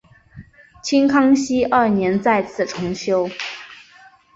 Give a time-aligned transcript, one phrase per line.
[0.81, 3.29] 清康熙二年再次重修。